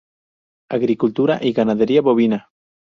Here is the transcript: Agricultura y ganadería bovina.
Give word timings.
Agricultura 0.71 1.37
y 1.43 1.53
ganadería 1.53 2.01
bovina. 2.01 2.49